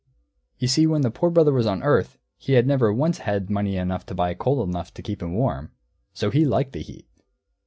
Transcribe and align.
You 0.57 0.67
see 0.67 0.87
when 0.87 1.01
the 1.03 1.11
Poor 1.11 1.29
Brother 1.29 1.53
was 1.53 1.67
on 1.67 1.83
earth 1.83 2.17
he 2.35 2.53
had 2.53 2.65
never 2.65 2.91
once 2.91 3.19
had 3.19 3.51
money 3.51 3.77
enough 3.77 4.03
to 4.07 4.15
buy 4.15 4.33
coal 4.33 4.63
enough 4.63 4.91
to 4.95 5.03
keep 5.03 5.21
him 5.21 5.35
warm; 5.35 5.73
so 6.11 6.31
he 6.31 6.43
liked 6.43 6.73
the 6.73 6.81
heat. 6.81 7.05